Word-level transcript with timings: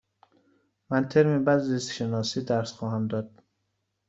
من 0.89 1.07
ترم 1.09 1.43
بعد 1.43 1.59
زیست 1.59 1.91
شناسی 1.91 2.43
درس 2.45 2.71
خواهم 2.71 3.07
داد. 3.07 3.43